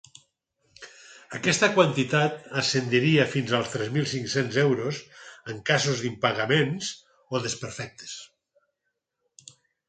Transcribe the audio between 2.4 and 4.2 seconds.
ascendiria fins als tres mil